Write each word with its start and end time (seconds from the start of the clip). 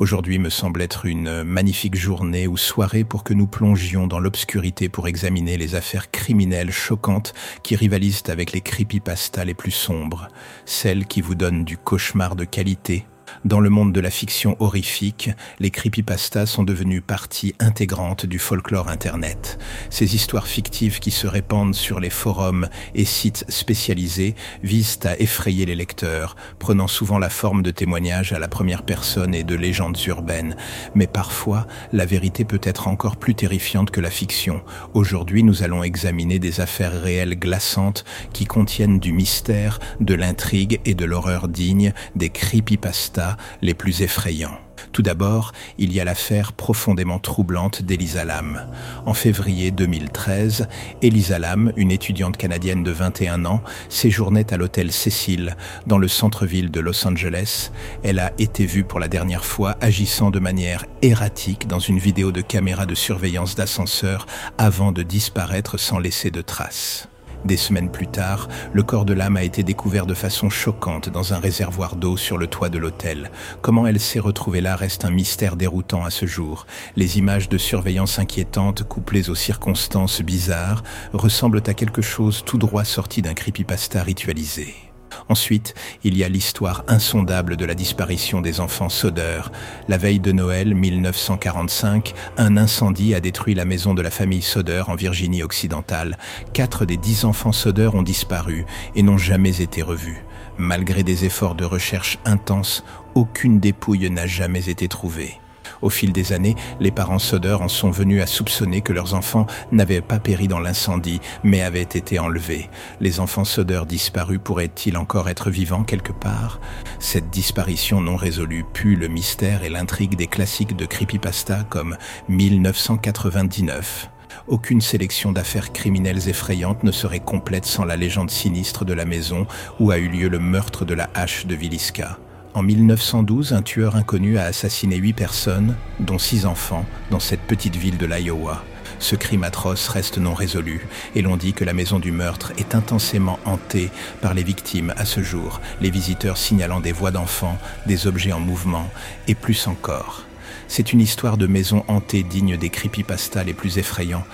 Aujourd'hui 0.00 0.38
me 0.38 0.48
semble 0.48 0.80
être 0.80 1.04
une 1.04 1.42
magnifique 1.42 1.94
journée 1.94 2.46
ou 2.46 2.56
soirée 2.56 3.04
pour 3.04 3.22
que 3.22 3.34
nous 3.34 3.46
plongions 3.46 4.06
dans 4.06 4.18
l'obscurité 4.18 4.88
pour 4.88 5.08
examiner 5.08 5.58
les 5.58 5.74
affaires 5.74 6.10
criminelles 6.10 6.72
choquantes 6.72 7.34
qui 7.62 7.76
rivalisent 7.76 8.22
avec 8.28 8.52
les 8.52 8.62
creepypastas 8.62 9.44
les 9.44 9.52
plus 9.52 9.70
sombres, 9.70 10.28
celles 10.64 11.04
qui 11.04 11.20
vous 11.20 11.34
donnent 11.34 11.66
du 11.66 11.76
cauchemar 11.76 12.34
de 12.34 12.46
qualité 12.46 13.04
dans 13.46 13.60
le 13.60 13.70
monde 13.70 13.94
de 13.94 14.00
la 14.00 14.10
fiction 14.10 14.54
horrifique, 14.60 15.30
les 15.60 15.70
creepypastas 15.70 16.44
sont 16.44 16.62
devenus 16.62 17.02
partie 17.06 17.54
intégrante 17.58 18.26
du 18.26 18.38
folklore 18.38 18.90
Internet. 18.90 19.58
Ces 19.88 20.14
histoires 20.14 20.46
fictives 20.46 20.98
qui 20.98 21.10
se 21.10 21.26
répandent 21.26 21.74
sur 21.74 22.00
les 22.00 22.10
forums 22.10 22.68
et 22.94 23.06
sites 23.06 23.46
spécialisés 23.48 24.34
visent 24.62 24.98
à 25.04 25.18
effrayer 25.18 25.64
les 25.64 25.74
lecteurs, 25.74 26.36
prenant 26.58 26.86
souvent 26.86 27.18
la 27.18 27.30
forme 27.30 27.62
de 27.62 27.70
témoignages 27.70 28.34
à 28.34 28.38
la 28.38 28.48
première 28.48 28.82
personne 28.82 29.34
et 29.34 29.42
de 29.42 29.54
légendes 29.54 29.98
urbaines. 30.06 30.54
Mais 30.94 31.06
parfois, 31.06 31.66
la 31.94 32.04
vérité 32.04 32.44
peut 32.44 32.60
être 32.62 32.88
encore 32.88 33.16
plus 33.16 33.34
terrifiante 33.34 33.90
que 33.90 34.02
la 34.02 34.10
fiction. 34.10 34.60
Aujourd'hui, 34.92 35.44
nous 35.44 35.62
allons 35.62 35.82
examiner 35.82 36.38
des 36.38 36.60
affaires 36.60 37.00
réelles 37.00 37.38
glaçantes 37.38 38.04
qui 38.34 38.44
contiennent 38.44 38.98
du 38.98 39.14
mystère, 39.14 39.78
de 40.00 40.14
l'intrigue 40.14 40.80
et 40.84 40.94
de 40.94 41.06
l'horreur 41.06 41.48
digne 41.48 41.94
des 42.14 42.28
creepypastas 42.28 43.29
les 43.62 43.74
plus 43.74 44.02
effrayants. 44.02 44.58
Tout 44.92 45.02
d'abord, 45.02 45.52
il 45.78 45.92
y 45.92 46.00
a 46.00 46.04
l'affaire 46.04 46.52
profondément 46.52 47.18
troublante 47.18 47.82
d'Elisa 47.82 48.24
Lam. 48.24 48.66
En 49.06 49.14
février 49.14 49.70
2013, 49.70 50.68
Elisa 51.02 51.38
Lam, 51.38 51.72
une 51.76 51.92
étudiante 51.92 52.36
canadienne 52.36 52.82
de 52.82 52.90
21 52.90 53.44
ans, 53.44 53.62
séjournait 53.88 54.52
à 54.52 54.56
l'hôtel 54.56 54.90
Cecil, 54.90 55.56
dans 55.86 55.98
le 55.98 56.08
centre-ville 56.08 56.70
de 56.70 56.80
Los 56.80 57.06
Angeles. 57.06 57.70
Elle 58.02 58.18
a 58.18 58.32
été 58.38 58.66
vue 58.66 58.84
pour 58.84 59.00
la 59.00 59.08
dernière 59.08 59.44
fois 59.44 59.76
agissant 59.80 60.30
de 60.30 60.40
manière 60.40 60.86
erratique 61.02 61.68
dans 61.68 61.78
une 61.78 61.98
vidéo 61.98 62.32
de 62.32 62.40
caméra 62.40 62.86
de 62.86 62.94
surveillance 62.94 63.54
d'ascenseur 63.54 64.26
avant 64.58 64.92
de 64.92 65.02
disparaître 65.02 65.78
sans 65.78 65.98
laisser 65.98 66.30
de 66.30 66.40
traces. 66.42 67.08
Des 67.44 67.56
semaines 67.56 67.90
plus 67.90 68.06
tard, 68.06 68.48
le 68.72 68.82
corps 68.82 69.04
de 69.04 69.14
l'âme 69.14 69.36
a 69.36 69.42
été 69.42 69.62
découvert 69.62 70.06
de 70.06 70.14
façon 70.14 70.50
choquante 70.50 71.08
dans 71.08 71.32
un 71.32 71.38
réservoir 71.38 71.96
d'eau 71.96 72.16
sur 72.16 72.36
le 72.36 72.46
toit 72.46 72.68
de 72.68 72.78
l'hôtel. 72.78 73.30
Comment 73.62 73.86
elle 73.86 74.00
s'est 74.00 74.20
retrouvée 74.20 74.60
là 74.60 74.76
reste 74.76 75.04
un 75.04 75.10
mystère 75.10 75.56
déroutant 75.56 76.04
à 76.04 76.10
ce 76.10 76.26
jour. 76.26 76.66
Les 76.96 77.18
images 77.18 77.48
de 77.48 77.58
surveillance 77.58 78.18
inquiétantes 78.18 78.82
couplées 78.82 79.30
aux 79.30 79.34
circonstances 79.34 80.22
bizarres 80.22 80.82
ressemblent 81.12 81.62
à 81.66 81.74
quelque 81.74 82.02
chose 82.02 82.42
tout 82.44 82.58
droit 82.58 82.84
sorti 82.84 83.22
d'un 83.22 83.34
creepypasta 83.34 84.02
ritualisé. 84.02 84.89
Ensuite, 85.28 85.74
il 86.04 86.16
y 86.16 86.24
a 86.24 86.28
l'histoire 86.28 86.84
insondable 86.88 87.56
de 87.56 87.64
la 87.64 87.74
disparition 87.74 88.40
des 88.40 88.60
enfants 88.60 88.88
Soder. 88.88 89.42
La 89.88 89.98
veille 89.98 90.20
de 90.20 90.32
Noël 90.32 90.74
1945, 90.74 92.14
un 92.36 92.56
incendie 92.56 93.14
a 93.14 93.20
détruit 93.20 93.54
la 93.54 93.64
maison 93.64 93.94
de 93.94 94.02
la 94.02 94.10
famille 94.10 94.42
Soder 94.42 94.84
en 94.88 94.94
Virginie 94.94 95.42
occidentale. 95.42 96.18
Quatre 96.52 96.84
des 96.84 96.96
dix 96.96 97.24
enfants 97.24 97.52
Soder 97.52 97.90
ont 97.94 98.02
disparu 98.02 98.66
et 98.94 99.02
n'ont 99.02 99.18
jamais 99.18 99.60
été 99.60 99.82
revus. 99.82 100.24
Malgré 100.58 101.02
des 101.02 101.24
efforts 101.24 101.54
de 101.54 101.64
recherche 101.64 102.18
intenses, 102.24 102.84
aucune 103.14 103.60
dépouille 103.60 104.10
n'a 104.10 104.26
jamais 104.26 104.68
été 104.68 104.88
trouvée. 104.88 105.40
Au 105.82 105.90
fil 105.90 106.12
des 106.12 106.32
années, 106.32 106.56
les 106.78 106.90
parents 106.90 107.18
Soder 107.18 107.56
en 107.60 107.68
sont 107.68 107.90
venus 107.90 108.22
à 108.22 108.26
soupçonner 108.26 108.80
que 108.82 108.92
leurs 108.92 109.14
enfants 109.14 109.46
n'avaient 109.72 110.00
pas 110.00 110.18
péri 110.18 110.48
dans 110.48 110.60
l'incendie, 110.60 111.20
mais 111.42 111.62
avaient 111.62 111.82
été 111.82 112.18
enlevés. 112.18 112.68
Les 113.00 113.20
enfants 113.20 113.44
Soder 113.44 113.82
disparus 113.86 114.40
pourraient-ils 114.42 114.96
encore 114.96 115.28
être 115.28 115.50
vivants 115.50 115.84
quelque 115.84 116.12
part? 116.12 116.60
Cette 116.98 117.30
disparition 117.30 118.00
non 118.00 118.16
résolue 118.16 118.64
pue 118.72 118.96
le 118.96 119.08
mystère 119.08 119.64
et 119.64 119.68
l'intrigue 119.68 120.16
des 120.16 120.26
classiques 120.26 120.76
de 120.76 120.86
creepypasta 120.86 121.64
comme 121.68 121.96
1999. 122.28 124.10
Aucune 124.46 124.80
sélection 124.80 125.32
d'affaires 125.32 125.72
criminelles 125.72 126.28
effrayantes 126.28 126.82
ne 126.82 126.92
serait 126.92 127.20
complète 127.20 127.66
sans 127.66 127.84
la 127.84 127.96
légende 127.96 128.30
sinistre 128.30 128.84
de 128.84 128.92
la 128.92 129.04
maison 129.04 129.46
où 129.78 129.90
a 129.90 129.98
eu 129.98 130.08
lieu 130.08 130.28
le 130.28 130.38
meurtre 130.38 130.84
de 130.84 130.94
la 130.94 131.10
hache 131.14 131.46
de 131.46 131.54
Villisca. 131.54 132.18
En 132.52 132.62
1912, 132.62 133.52
un 133.52 133.62
tueur 133.62 133.94
inconnu 133.94 134.36
a 134.36 134.44
assassiné 134.44 134.96
huit 134.96 135.12
personnes, 135.12 135.76
dont 136.00 136.18
six 136.18 136.46
enfants, 136.46 136.84
dans 137.12 137.20
cette 137.20 137.42
petite 137.42 137.76
ville 137.76 137.96
de 137.96 138.06
l'Iowa. 138.06 138.64
Ce 138.98 139.14
crime 139.14 139.44
atroce 139.44 139.88
reste 139.88 140.18
non 140.18 140.34
résolu 140.34 140.86
et 141.14 141.22
l'on 141.22 141.36
dit 141.36 141.52
que 141.52 141.64
la 141.64 141.72
maison 141.72 142.00
du 142.00 142.10
meurtre 142.10 142.52
est 142.58 142.74
intensément 142.74 143.38
hantée 143.44 143.90
par 144.20 144.34
les 144.34 144.42
victimes 144.42 144.92
à 144.96 145.04
ce 145.04 145.22
jour, 145.22 145.60
les 145.80 145.90
visiteurs 145.90 146.36
signalant 146.36 146.80
des 146.80 146.92
voix 146.92 147.12
d'enfants, 147.12 147.56
des 147.86 148.08
objets 148.08 148.32
en 148.32 148.40
mouvement 148.40 148.90
et 149.28 149.36
plus 149.36 149.68
encore. 149.68 150.24
C'est 150.72 150.92
une 150.92 151.00
histoire 151.00 151.36
de 151.36 151.48
maison 151.48 151.84
hantée 151.88 152.22
digne 152.22 152.56
des 152.56 152.70
creepypastas 152.70 153.42
les 153.42 153.54
plus 153.54 153.78
effrayants. 153.78 154.24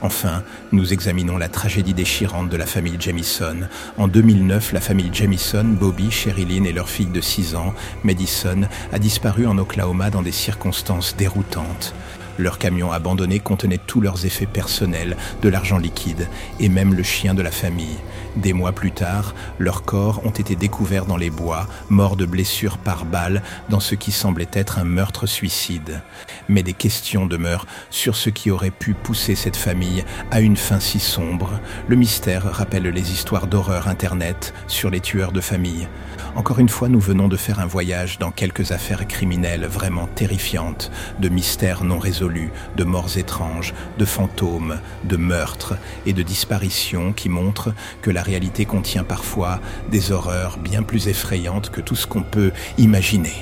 Enfin, 0.00 0.42
nous 0.72 0.92
examinons 0.92 1.38
la 1.38 1.48
tragédie 1.48 1.94
déchirante 1.94 2.48
de 2.48 2.56
la 2.56 2.66
famille 2.66 2.96
Jamison. 2.98 3.68
En 3.96 4.08
2009, 4.08 4.72
la 4.72 4.80
famille 4.80 5.10
Jamison, 5.12 5.62
Bobby, 5.62 6.10
Sherilyn 6.10 6.64
et 6.64 6.72
leur 6.72 6.88
fille 6.88 7.06
de 7.06 7.20
6 7.20 7.54
ans, 7.54 7.74
Madison, 8.02 8.62
a 8.92 8.98
disparu 8.98 9.46
en 9.46 9.56
Oklahoma 9.56 10.10
dans 10.10 10.22
des 10.22 10.32
circonstances 10.32 11.14
déroutantes. 11.16 11.94
Leur 12.38 12.58
camion 12.58 12.90
abandonné 12.92 13.38
contenait 13.38 13.78
tous 13.78 14.00
leurs 14.00 14.26
effets 14.26 14.46
personnels, 14.46 15.16
de 15.42 15.48
l'argent 15.48 15.78
liquide 15.78 16.28
et 16.60 16.68
même 16.68 16.94
le 16.94 17.02
chien 17.02 17.34
de 17.34 17.42
la 17.42 17.50
famille. 17.50 17.98
Des 18.36 18.52
mois 18.52 18.72
plus 18.72 18.90
tard, 18.90 19.34
leurs 19.60 19.84
corps 19.84 20.20
ont 20.26 20.30
été 20.30 20.56
découverts 20.56 21.06
dans 21.06 21.16
les 21.16 21.30
bois, 21.30 21.68
morts 21.88 22.16
de 22.16 22.26
blessures 22.26 22.78
par 22.78 23.04
balles, 23.04 23.42
dans 23.68 23.78
ce 23.78 23.94
qui 23.94 24.10
semblait 24.10 24.48
être 24.52 24.78
un 24.78 24.84
meurtre-suicide. 24.84 26.02
Mais 26.48 26.64
des 26.64 26.72
questions 26.72 27.26
demeurent 27.26 27.66
sur 27.90 28.16
ce 28.16 28.30
qui 28.30 28.50
aurait 28.50 28.70
pu 28.70 28.94
pousser 28.94 29.36
cette 29.36 29.56
famille 29.56 30.04
à 30.32 30.40
une 30.40 30.56
fin 30.56 30.80
si 30.80 30.98
sombre. 30.98 31.60
Le 31.86 31.94
mystère 31.94 32.44
rappelle 32.44 32.88
les 32.88 33.12
histoires 33.12 33.46
d'horreur 33.46 33.86
Internet 33.86 34.52
sur 34.66 34.90
les 34.90 35.00
tueurs 35.00 35.32
de 35.32 35.40
famille. 35.40 35.88
Encore 36.34 36.58
une 36.58 36.68
fois, 36.68 36.88
nous 36.88 37.00
venons 37.00 37.28
de 37.28 37.36
faire 37.36 37.60
un 37.60 37.66
voyage 37.66 38.18
dans 38.18 38.32
quelques 38.32 38.72
affaires 38.72 39.06
criminelles 39.06 39.66
vraiment 39.66 40.08
terrifiantes, 40.08 40.90
de 41.20 41.28
mystères 41.28 41.84
non 41.84 42.00
résolus, 42.00 42.23
de 42.76 42.84
morts 42.84 43.18
étranges, 43.18 43.74
de 43.98 44.04
fantômes, 44.04 44.80
de 45.04 45.16
meurtres 45.16 45.74
et 46.06 46.12
de 46.12 46.22
disparitions 46.22 47.12
qui 47.12 47.28
montrent 47.28 47.74
que 48.02 48.10
la 48.10 48.22
réalité 48.22 48.64
contient 48.64 49.04
parfois 49.04 49.60
des 49.90 50.10
horreurs 50.10 50.58
bien 50.58 50.82
plus 50.82 51.08
effrayantes 51.08 51.70
que 51.70 51.80
tout 51.80 51.96
ce 51.96 52.06
qu'on 52.06 52.22
peut 52.22 52.52
imaginer. 52.78 53.34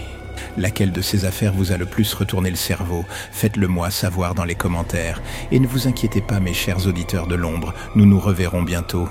Laquelle 0.57 0.93
de 0.93 1.01
ces 1.01 1.25
affaires 1.25 1.53
vous 1.53 1.73
a 1.73 1.77
le 1.77 1.87
plus 1.87 2.13
retourné 2.13 2.51
le 2.51 2.57
cerveau? 2.57 3.05
Faites-le 3.31 3.69
moi 3.69 3.91
savoir 3.91 4.35
dans 4.35 4.45
les 4.45 4.55
commentaires. 4.55 5.23
Et 5.51 5.61
ne 5.61 5.67
vous 5.67 5.87
inquiétez 5.87 6.21
pas 6.21 6.41
mes 6.41 6.55
chers 6.55 6.87
auditeurs 6.87 7.27
de 7.27 7.37
l'ombre, 7.37 7.73
nous 7.95 8.07
nous 8.07 8.21
reverrons 8.21 8.63
bientôt. 8.63 9.09